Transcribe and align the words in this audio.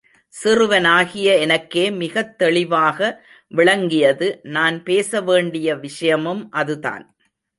சிறுவனாகிய 0.33 1.37
எனக்கே 1.37 1.91
மிகத் 1.91 2.37
தெளிவாக 2.37 3.09
விளங்கியது 3.47 4.39
நான் 4.43 4.83
பேச 4.83 5.21
வேண்டிய 5.21 5.75
விஷயமும் 5.75 6.51
அதுதான். 6.51 7.15